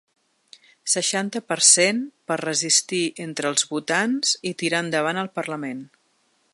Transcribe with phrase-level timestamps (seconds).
[0.93, 1.99] Seixanta per cent
[2.31, 5.87] Per resistir entre els votants i tirar endavant al parlament.